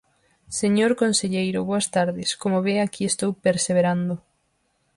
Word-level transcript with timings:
Señor 0.59 0.91
conselleiro, 1.01 1.59
boas 1.69 1.87
tardes, 1.95 2.29
como 2.41 2.57
ve, 2.65 2.75
aquí 2.79 3.03
estou 3.07 3.31
perseverando. 3.45 4.15